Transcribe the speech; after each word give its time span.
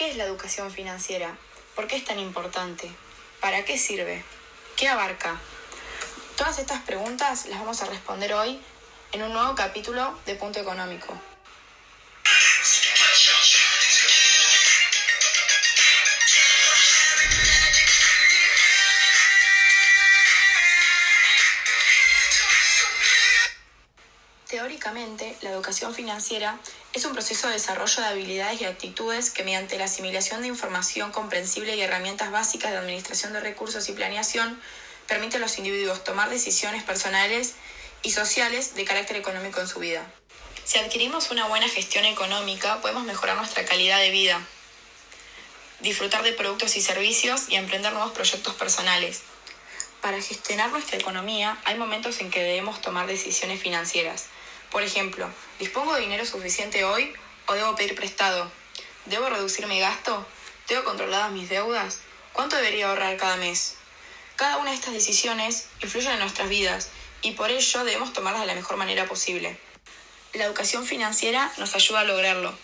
¿Qué 0.00 0.08
es 0.08 0.16
la 0.16 0.24
educación 0.24 0.72
financiera? 0.72 1.36
¿Por 1.76 1.86
qué 1.86 1.96
es 1.96 2.06
tan 2.06 2.18
importante? 2.18 2.90
¿Para 3.38 3.66
qué 3.66 3.76
sirve? 3.76 4.24
¿Qué 4.74 4.88
abarca? 4.88 5.38
Todas 6.38 6.58
estas 6.58 6.80
preguntas 6.84 7.44
las 7.44 7.58
vamos 7.58 7.82
a 7.82 7.84
responder 7.84 8.32
hoy 8.32 8.58
en 9.12 9.22
un 9.22 9.34
nuevo 9.34 9.54
capítulo 9.54 10.18
de 10.24 10.36
Punto 10.36 10.58
Económico. 10.58 11.12
Teóricamente, 24.48 25.36
la 25.42 25.50
educación 25.50 25.94
financiera 25.94 26.58
es 26.92 27.04
un 27.04 27.12
proceso 27.12 27.46
de 27.46 27.52
desarrollo 27.52 28.02
de 28.02 28.08
habilidades 28.08 28.60
y 28.60 28.64
actitudes 28.64 29.30
que 29.30 29.44
mediante 29.44 29.78
la 29.78 29.84
asimilación 29.84 30.42
de 30.42 30.48
información 30.48 31.12
comprensible 31.12 31.76
y 31.76 31.80
herramientas 31.80 32.32
básicas 32.32 32.72
de 32.72 32.78
administración 32.78 33.32
de 33.32 33.40
recursos 33.40 33.88
y 33.88 33.92
planeación 33.92 34.58
permite 35.06 35.36
a 35.36 35.40
los 35.40 35.56
individuos 35.58 36.02
tomar 36.02 36.30
decisiones 36.30 36.82
personales 36.82 37.54
y 38.02 38.10
sociales 38.10 38.74
de 38.74 38.84
carácter 38.84 39.16
económico 39.16 39.60
en 39.60 39.68
su 39.68 39.78
vida. 39.78 40.10
Si 40.64 40.78
adquirimos 40.78 41.30
una 41.30 41.46
buena 41.46 41.68
gestión 41.68 42.04
económica, 42.04 42.80
podemos 42.80 43.04
mejorar 43.04 43.36
nuestra 43.36 43.64
calidad 43.64 44.00
de 44.00 44.10
vida, 44.10 44.44
disfrutar 45.78 46.24
de 46.24 46.32
productos 46.32 46.76
y 46.76 46.80
servicios 46.80 47.48
y 47.48 47.54
emprender 47.54 47.92
nuevos 47.92 48.12
proyectos 48.12 48.54
personales. 48.54 49.20
Para 50.00 50.20
gestionar 50.20 50.70
nuestra 50.70 50.98
economía 50.98 51.60
hay 51.64 51.76
momentos 51.76 52.20
en 52.20 52.30
que 52.30 52.42
debemos 52.42 52.80
tomar 52.80 53.06
decisiones 53.06 53.60
financieras 53.60 54.26
por 54.70 54.82
ejemplo, 54.82 55.28
¿dispongo 55.58 55.94
de 55.94 56.02
dinero 56.02 56.24
suficiente 56.24 56.84
hoy 56.84 57.12
o 57.46 57.54
debo 57.54 57.74
pedir 57.74 57.94
prestado? 57.94 58.50
¿Debo 59.06 59.28
reducir 59.28 59.66
mi 59.66 59.80
gasto? 59.80 60.26
¿Tengo 60.66 60.84
controladas 60.84 61.32
mis 61.32 61.48
deudas? 61.48 61.98
¿Cuánto 62.32 62.56
debería 62.56 62.88
ahorrar 62.88 63.16
cada 63.16 63.36
mes? 63.36 63.74
Cada 64.36 64.58
una 64.58 64.70
de 64.70 64.76
estas 64.76 64.94
decisiones 64.94 65.66
influyen 65.82 66.12
en 66.12 66.20
nuestras 66.20 66.48
vidas 66.48 66.88
y 67.22 67.32
por 67.32 67.50
ello 67.50 67.84
debemos 67.84 68.12
tomarlas 68.12 68.42
de 68.42 68.46
la 68.46 68.54
mejor 68.54 68.76
manera 68.76 69.06
posible. 69.06 69.58
La 70.32 70.44
educación 70.44 70.86
financiera 70.86 71.52
nos 71.58 71.74
ayuda 71.74 72.00
a 72.00 72.04
lograrlo. 72.04 72.54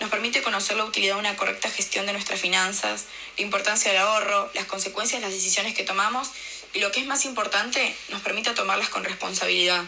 Nos 0.00 0.10
permite 0.10 0.42
conocer 0.42 0.76
la 0.76 0.84
utilidad 0.84 1.14
de 1.14 1.20
una 1.20 1.36
correcta 1.36 1.70
gestión 1.70 2.06
de 2.06 2.12
nuestras 2.12 2.40
finanzas, 2.40 3.04
la 3.36 3.44
importancia 3.44 3.92
del 3.92 4.00
ahorro, 4.00 4.50
las 4.54 4.66
consecuencias 4.66 5.20
de 5.20 5.28
las 5.28 5.34
decisiones 5.34 5.74
que 5.76 5.84
tomamos 5.84 6.32
y 6.74 6.80
lo 6.80 6.90
que 6.90 7.00
es 7.00 7.06
más 7.06 7.24
importante, 7.24 7.96
nos 8.08 8.20
permite 8.20 8.50
tomarlas 8.52 8.88
con 8.88 9.04
responsabilidad. 9.04 9.84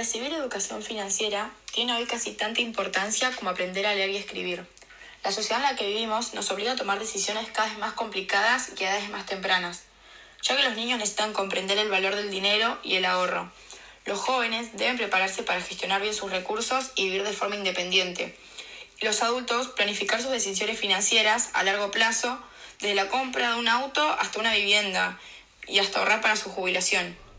Recibir 0.00 0.32
educación 0.32 0.82
financiera 0.82 1.50
tiene 1.74 1.92
hoy 1.92 2.06
casi 2.06 2.32
tanta 2.32 2.62
importancia 2.62 3.30
como 3.32 3.50
aprender 3.50 3.86
a 3.86 3.94
leer 3.94 4.08
y 4.08 4.16
escribir. 4.16 4.64
La 5.22 5.30
sociedad 5.30 5.58
en 5.58 5.64
la 5.64 5.76
que 5.76 5.88
vivimos 5.88 6.32
nos 6.32 6.50
obliga 6.50 6.72
a 6.72 6.76
tomar 6.76 6.98
decisiones 6.98 7.50
cada 7.50 7.68
vez 7.68 7.76
más 7.76 7.92
complicadas 7.92 8.70
y 8.80 8.84
a 8.84 8.92
edades 8.92 9.10
más 9.10 9.26
tempranas, 9.26 9.82
ya 10.40 10.56
que 10.56 10.62
los 10.62 10.74
niños 10.74 10.98
necesitan 10.98 11.34
comprender 11.34 11.76
el 11.76 11.90
valor 11.90 12.16
del 12.16 12.30
dinero 12.30 12.78
y 12.82 12.94
el 12.94 13.04
ahorro. 13.04 13.52
Los 14.06 14.18
jóvenes 14.18 14.70
deben 14.72 14.96
prepararse 14.96 15.42
para 15.42 15.60
gestionar 15.60 16.00
bien 16.00 16.14
sus 16.14 16.30
recursos 16.30 16.92
y 16.94 17.04
vivir 17.04 17.22
de 17.22 17.34
forma 17.34 17.56
independiente. 17.56 18.34
Y 19.02 19.04
los 19.04 19.20
adultos 19.20 19.68
planificar 19.68 20.22
sus 20.22 20.30
decisiones 20.30 20.80
financieras 20.80 21.50
a 21.52 21.62
largo 21.62 21.90
plazo, 21.90 22.38
desde 22.78 22.94
la 22.94 23.10
compra 23.10 23.52
de 23.52 23.58
un 23.58 23.68
auto 23.68 24.02
hasta 24.18 24.40
una 24.40 24.54
vivienda 24.54 25.20
y 25.66 25.78
hasta 25.78 25.98
ahorrar 25.98 26.22
para 26.22 26.36
su 26.36 26.48
jubilación. 26.48 27.29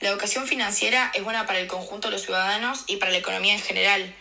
La 0.00 0.10
educación 0.10 0.46
financiera 0.46 1.10
es 1.12 1.24
buena 1.24 1.44
para 1.46 1.58
el 1.58 1.66
conjunto 1.66 2.06
de 2.06 2.12
los 2.12 2.22
ciudadanos 2.22 2.84
y 2.86 2.96
para 2.98 3.10
la 3.10 3.18
economía 3.18 3.54
en 3.54 3.60
general, 3.60 4.14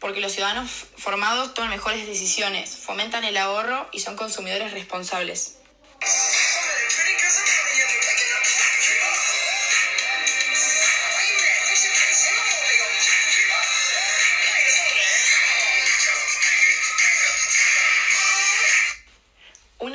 porque 0.00 0.20
los 0.20 0.32
ciudadanos 0.32 0.68
formados 0.96 1.54
toman 1.54 1.70
mejores 1.70 2.04
decisiones, 2.04 2.76
fomentan 2.76 3.22
el 3.22 3.36
ahorro 3.36 3.88
y 3.92 4.00
son 4.00 4.16
consumidores 4.16 4.72
responsables. 4.72 5.59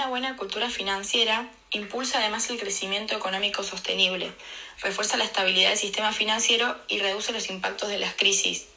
Una 0.06 0.12
buena 0.12 0.36
cultura 0.36 0.70
financiera 0.70 1.48
impulsa 1.72 2.20
además 2.20 2.48
el 2.52 2.60
crecimiento 2.60 3.16
económico 3.16 3.64
sostenible, 3.64 4.32
refuerza 4.80 5.18
la 5.18 5.24
estabilidad 5.24 5.70
del 5.70 5.80
sistema 5.80 6.12
financiero 6.12 6.76
y 6.88 7.00
reduce 7.00 7.32
los 7.32 7.50
impactos 7.50 7.90
de 7.90 7.98
las 7.98 8.14
crisis. 8.14 8.68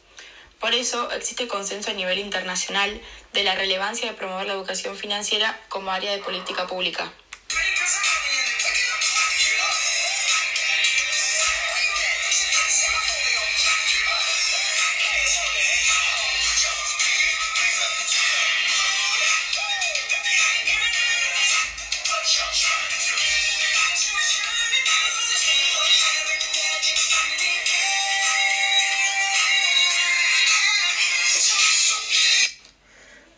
Por 0.59 0.73
eso 0.73 1.11
existe 1.11 1.47
consenso 1.47 1.91
a 1.91 1.93
nivel 1.93 2.17
internacional 2.17 2.99
de 3.35 3.43
la 3.43 3.55
relevancia 3.55 4.09
de 4.09 4.15
promover 4.15 4.47
la 4.47 4.55
educación 4.55 4.97
financiera 4.97 5.55
como 5.69 5.91
área 5.91 6.13
de 6.13 6.19
política 6.19 6.67
pública. 6.67 7.13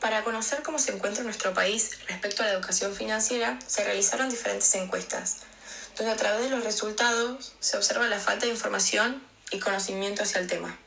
Para 0.01 0.25
conocer 0.25 0.63
cómo 0.63 0.79
se 0.79 0.93
encuentra 0.93 1.25
nuestro 1.25 1.53
país 1.53 1.99
respecto 2.09 2.43
a 2.43 2.47
la 2.47 2.53
educación 2.53 2.95
financiera, 2.95 3.59
se 3.67 3.85
realizaron 3.85 4.31
diferentes 4.31 4.75
encuestas, 4.75 5.41
donde 5.95 6.11
a 6.11 6.17
través 6.17 6.41
de 6.41 6.49
los 6.49 6.65
resultados 6.65 7.53
se 7.61 7.77
observa 7.77 8.09
la 8.09 8.19
falta 8.19 8.47
de 8.47 8.53
información 8.53 9.23
y 9.51 9.59
conocimiento 9.59 10.23
hacia 10.23 10.41
el 10.41 10.47
tema. 10.47 10.79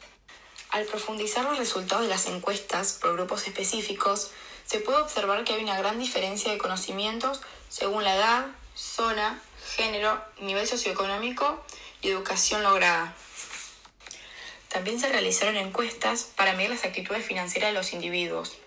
Al 0.71 0.85
profundizar 0.85 1.45
los 1.45 1.59
resultados 1.59 2.05
de 2.05 2.09
las 2.09 2.25
encuestas 2.25 2.93
por 2.93 3.13
grupos 3.13 3.45
específicos, 3.45 4.31
se 4.65 4.79
puede 4.79 4.97
observar 4.97 5.43
que 5.43 5.53
hay 5.53 5.63
una 5.63 5.77
gran 5.77 5.99
diferencia 5.99 6.51
de 6.51 6.57
conocimientos 6.57 7.39
según 7.69 8.03
la 8.03 8.15
edad, 8.15 8.47
zona, 8.75 9.39
género, 9.75 10.19
nivel 10.39 10.67
socioeconómico 10.67 11.63
y 12.01 12.09
educación 12.09 12.63
lograda. 12.63 13.13
También 14.69 14.99
se 14.99 15.09
realizaron 15.09 15.55
encuestas 15.57 16.23
para 16.35 16.53
medir 16.53 16.71
las 16.71 16.83
actitudes 16.83 17.23
financieras 17.23 17.69
de 17.69 17.77
los 17.77 17.93
individuos, 17.93 18.57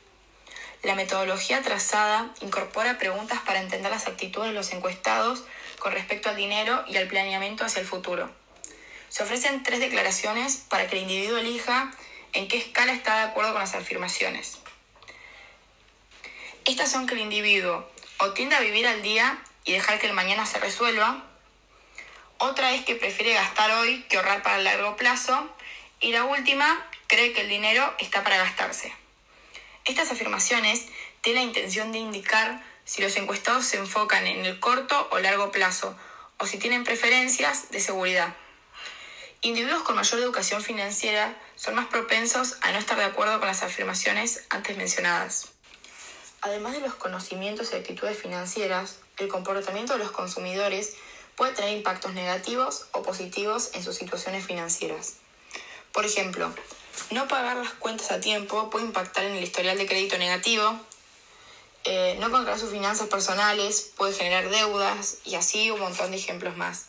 la 0.82 0.94
metodología 0.94 1.62
trazada 1.62 2.32
incorpora 2.40 2.98
preguntas 2.98 3.40
para 3.44 3.60
entender 3.60 3.90
las 3.90 4.06
actitudes 4.06 4.48
de 4.50 4.54
los 4.54 4.72
encuestados 4.72 5.44
con 5.78 5.92
respecto 5.92 6.28
al 6.28 6.36
dinero 6.36 6.84
y 6.86 6.96
al 6.96 7.08
planeamiento 7.08 7.64
hacia 7.64 7.80
el 7.80 7.86
futuro. 7.86 8.30
Se 9.08 9.22
ofrecen 9.22 9.62
tres 9.62 9.80
declaraciones 9.80 10.56
para 10.68 10.86
que 10.86 10.96
el 10.96 11.02
individuo 11.02 11.38
elija 11.38 11.92
en 12.32 12.48
qué 12.48 12.58
escala 12.58 12.92
está 12.92 13.18
de 13.18 13.24
acuerdo 13.24 13.52
con 13.52 13.60
las 13.60 13.74
afirmaciones. 13.74 14.58
Estas 16.64 16.90
son 16.90 17.06
que 17.06 17.14
el 17.14 17.20
individuo 17.20 17.88
o 18.18 18.30
tiende 18.32 18.56
a 18.56 18.60
vivir 18.60 18.86
al 18.86 19.02
día 19.02 19.38
y 19.64 19.72
dejar 19.72 19.98
que 19.98 20.06
el 20.06 20.12
mañana 20.12 20.46
se 20.46 20.58
resuelva, 20.58 21.24
otra 22.38 22.72
es 22.74 22.84
que 22.84 22.94
prefiere 22.94 23.32
gastar 23.32 23.70
hoy 23.70 24.02
que 24.08 24.16
ahorrar 24.16 24.42
para 24.42 24.58
el 24.58 24.64
largo 24.64 24.96
plazo, 24.96 25.48
y 26.00 26.12
la 26.12 26.24
última 26.24 26.86
cree 27.06 27.32
que 27.32 27.42
el 27.42 27.48
dinero 27.48 27.94
está 27.98 28.22
para 28.22 28.36
gastarse. 28.36 28.92
Estas 29.86 30.10
afirmaciones 30.10 30.86
tienen 31.20 31.44
la 31.44 31.48
intención 31.48 31.92
de 31.92 31.98
indicar 31.98 32.60
si 32.84 33.02
los 33.02 33.16
encuestados 33.16 33.64
se 33.64 33.76
enfocan 33.76 34.26
en 34.26 34.44
el 34.44 34.58
corto 34.58 35.08
o 35.12 35.18
largo 35.20 35.52
plazo 35.52 35.96
o 36.38 36.46
si 36.46 36.58
tienen 36.58 36.82
preferencias 36.82 37.70
de 37.70 37.80
seguridad. 37.80 38.34
Individuos 39.42 39.84
con 39.84 39.94
mayor 39.94 40.18
educación 40.18 40.60
financiera 40.60 41.38
son 41.54 41.76
más 41.76 41.86
propensos 41.86 42.56
a 42.62 42.72
no 42.72 42.78
estar 42.78 42.98
de 42.98 43.04
acuerdo 43.04 43.38
con 43.38 43.46
las 43.46 43.62
afirmaciones 43.62 44.44
antes 44.50 44.76
mencionadas. 44.76 45.52
Además 46.40 46.72
de 46.72 46.80
los 46.80 46.94
conocimientos 46.94 47.72
y 47.72 47.76
actitudes 47.76 48.18
financieras, 48.18 48.98
el 49.18 49.28
comportamiento 49.28 49.92
de 49.92 50.00
los 50.00 50.10
consumidores 50.10 50.96
puede 51.36 51.52
tener 51.52 51.76
impactos 51.76 52.12
negativos 52.12 52.86
o 52.90 53.02
positivos 53.02 53.70
en 53.74 53.84
sus 53.84 53.94
situaciones 53.94 54.44
financieras. 54.44 55.14
Por 55.92 56.04
ejemplo, 56.04 56.52
no 57.10 57.28
pagar 57.28 57.56
las 57.56 57.72
cuentas 57.74 58.10
a 58.10 58.20
tiempo 58.20 58.70
puede 58.70 58.86
impactar 58.86 59.24
en 59.24 59.36
el 59.36 59.44
historial 59.44 59.78
de 59.78 59.86
crédito 59.86 60.18
negativo. 60.18 60.78
Eh, 61.84 62.16
no 62.18 62.30
controlar 62.30 62.58
sus 62.58 62.70
finanzas 62.70 63.08
personales 63.08 63.92
puede 63.96 64.12
generar 64.12 64.48
deudas 64.48 65.18
y 65.24 65.36
así 65.36 65.70
un 65.70 65.80
montón 65.80 66.10
de 66.10 66.16
ejemplos 66.16 66.56
más. 66.56 66.86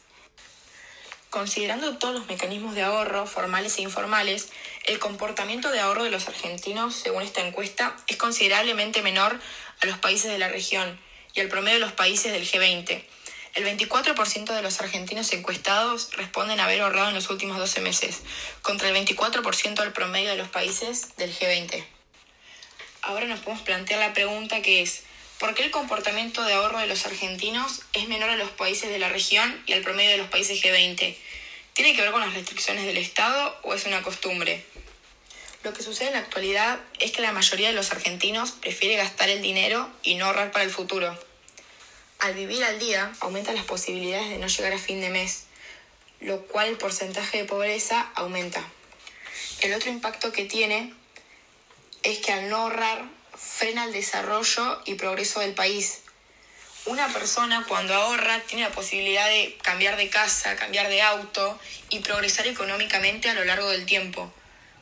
Considerando 1.29 1.97
todos 1.97 2.15
los 2.15 2.27
mecanismos 2.27 2.73
de 2.73 2.83
ahorro, 2.83 3.27
formales 3.27 3.77
e 3.77 3.81
informales, 3.81 4.47
el 4.85 4.97
comportamiento 4.97 5.71
de 5.71 5.81
ahorro 5.81 6.03
de 6.03 6.09
los 6.09 6.27
argentinos, 6.27 6.95
según 6.95 7.21
esta 7.21 7.45
encuesta, 7.45 7.95
es 8.07 8.17
considerablemente 8.17 9.01
menor 9.01 9.39
a 9.81 9.85
los 9.85 9.97
países 9.97 10.31
de 10.31 10.39
la 10.39 10.47
región 10.47 10.99
y 11.33 11.41
al 11.41 11.49
promedio 11.49 11.75
de 11.75 11.85
los 11.85 11.91
países 11.91 12.31
del 12.31 12.49
G20. 12.49 13.03
El 13.57 13.65
24% 13.65 14.53
de 14.53 14.61
los 14.61 14.79
argentinos 14.81 15.33
encuestados 15.33 16.11
responden 16.11 16.59
haber 16.59 16.79
ahorrado 16.79 17.09
en 17.09 17.15
los 17.15 17.31
últimos 17.31 17.57
12 17.57 17.81
meses, 17.81 18.21
contra 18.61 18.87
el 18.87 18.95
24% 18.95 19.73
del 19.73 19.93
promedio 19.93 20.29
de 20.29 20.37
los 20.37 20.47
países 20.47 21.15
del 21.17 21.35
G20. 21.35 21.83
Ahora 23.01 23.25
nos 23.25 23.39
podemos 23.39 23.63
plantear 23.63 23.99
la 23.99 24.13
pregunta 24.13 24.61
que 24.61 24.83
es, 24.83 25.01
¿por 25.39 25.55
qué 25.55 25.63
el 25.63 25.71
comportamiento 25.71 26.43
de 26.43 26.53
ahorro 26.53 26.77
de 26.77 26.85
los 26.85 27.07
argentinos 27.07 27.81
es 27.93 28.07
menor 28.07 28.29
a 28.29 28.35
los 28.35 28.51
países 28.51 28.91
de 28.91 28.99
la 28.99 29.09
región 29.09 29.59
y 29.65 29.73
al 29.73 29.81
promedio 29.81 30.11
de 30.11 30.17
los 30.17 30.27
países 30.27 30.61
G20? 30.61 31.15
¿Tiene 31.73 31.95
que 31.95 32.01
ver 32.03 32.11
con 32.11 32.21
las 32.21 32.35
restricciones 32.35 32.85
del 32.85 32.97
Estado 32.97 33.57
o 33.63 33.73
es 33.73 33.87
una 33.87 34.03
costumbre? 34.03 34.63
Lo 35.63 35.73
que 35.73 35.81
sucede 35.81 36.09
en 36.09 36.13
la 36.13 36.19
actualidad 36.19 36.79
es 36.99 37.11
que 37.11 37.23
la 37.23 37.31
mayoría 37.31 37.69
de 37.69 37.73
los 37.73 37.91
argentinos 37.91 38.51
prefiere 38.51 38.97
gastar 38.97 39.29
el 39.29 39.41
dinero 39.41 39.89
y 40.03 40.13
no 40.13 40.27
ahorrar 40.27 40.51
para 40.51 40.63
el 40.63 40.69
futuro. 40.69 41.26
Al 42.19 42.33
vivir 42.33 42.63
al 42.63 42.79
día, 42.79 43.13
aumentan 43.19 43.55
las 43.55 43.65
posibilidades 43.65 44.29
de 44.29 44.39
no 44.39 44.47
llegar 44.47 44.73
a 44.73 44.79
fin 44.79 44.99
de 45.01 45.09
mes, 45.09 45.43
lo 46.19 46.41
cual 46.47 46.67
el 46.67 46.77
porcentaje 46.77 47.37
de 47.37 47.43
pobreza 47.45 48.11
aumenta. 48.15 48.67
El 49.61 49.73
otro 49.73 49.91
impacto 49.91 50.31
que 50.31 50.45
tiene 50.45 50.93
es 52.01 52.17
que 52.17 52.33
al 52.33 52.49
no 52.49 52.57
ahorrar 52.57 53.05
frena 53.35 53.85
el 53.85 53.93
desarrollo 53.93 54.81
y 54.85 54.95
progreso 54.95 55.41
del 55.41 55.53
país. 55.53 55.99
Una 56.85 57.07
persona 57.13 57.65
cuando 57.67 57.93
ahorra 57.93 58.41
tiene 58.41 58.63
la 58.63 58.71
posibilidad 58.71 59.27
de 59.27 59.55
cambiar 59.61 59.95
de 59.95 60.09
casa, 60.09 60.55
cambiar 60.55 60.89
de 60.89 61.03
auto 61.03 61.59
y 61.89 61.99
progresar 61.99 62.47
económicamente 62.47 63.29
a 63.29 63.35
lo 63.35 63.45
largo 63.45 63.69
del 63.69 63.85
tiempo. 63.85 64.33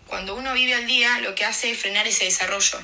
Cuando 0.08 0.36
uno 0.36 0.54
vive 0.54 0.74
al 0.74 0.88
día, 0.88 1.20
lo 1.20 1.36
que 1.36 1.44
hace 1.44 1.72
es 1.72 1.80
frenar 1.80 2.08
ese 2.08 2.26
desarrollo. 2.26 2.80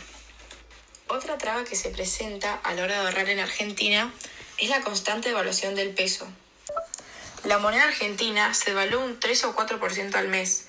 Otra 1.07 1.37
traba 1.37 1.63
que 1.63 1.75
se 1.75 1.89
presenta 1.89 2.55
a 2.55 2.73
la 2.73 2.83
hora 2.83 2.93
de 2.95 3.07
ahorrar 3.07 3.29
en 3.29 3.39
Argentina 3.39 4.11
es 4.61 4.69
la 4.69 4.81
constante 4.81 5.29
evaluación 5.29 5.73
del 5.73 5.89
peso. 5.89 6.27
La 7.43 7.57
moneda 7.57 7.83
argentina 7.83 8.53
se 8.53 8.71
evalúa 8.71 9.03
un 9.03 9.19
3 9.19 9.45
o 9.45 9.55
4% 9.55 10.13
al 10.13 10.27
mes, 10.27 10.67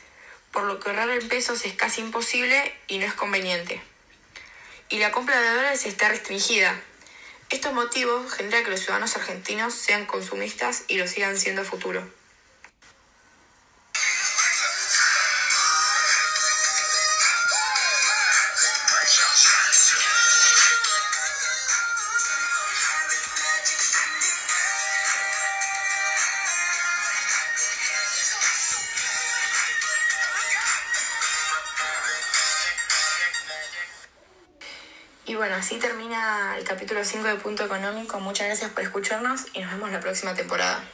por 0.51 0.65
lo 0.65 0.81
que 0.81 0.89
ahorrar 0.89 1.11
en 1.11 1.29
pesos 1.29 1.65
es 1.67 1.75
casi 1.75 2.01
imposible 2.01 2.75
y 2.89 2.99
no 2.99 3.05
es 3.05 3.13
conveniente. 3.13 3.83
Y 4.89 4.99
la 4.99 5.13
compra 5.13 5.39
de 5.39 5.49
dólares 5.49 5.85
está 5.85 6.09
restringida. 6.09 6.81
Estos 7.51 7.75
motivos 7.75 8.33
generan 8.33 8.65
que 8.65 8.71
los 8.71 8.81
ciudadanos 8.81 9.15
argentinos 9.17 9.75
sean 9.75 10.07
consumistas 10.07 10.85
y 10.89 10.97
lo 10.97 11.07
sigan 11.07 11.39
siendo 11.39 11.61
a 11.61 11.65
futuro. 11.67 12.22
Y 35.33 35.35
bueno, 35.35 35.55
así 35.55 35.79
termina 35.79 36.59
el 36.59 36.65
capítulo 36.65 37.03
5 37.03 37.27
de 37.27 37.37
Punto 37.37 37.65
Económico. 37.65 38.21
Muchas 38.21 38.49
gracias 38.49 38.71
por 38.71 38.83
escucharnos 38.83 39.47
y 39.55 39.61
nos 39.61 39.73
vemos 39.73 39.91
la 39.91 39.99
próxima 39.99 40.35
temporada. 40.35 40.85